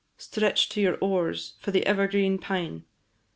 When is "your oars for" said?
0.81-1.69